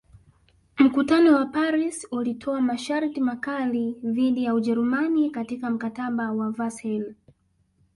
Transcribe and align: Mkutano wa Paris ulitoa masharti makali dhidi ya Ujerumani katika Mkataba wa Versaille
Mkutano 0.77 1.35
wa 1.35 1.45
Paris 1.45 2.07
ulitoa 2.11 2.61
masharti 2.61 3.21
makali 3.21 3.97
dhidi 4.05 4.43
ya 4.43 4.53
Ujerumani 4.53 5.29
katika 5.29 5.69
Mkataba 5.69 6.31
wa 6.31 6.51
Versaille 6.51 7.15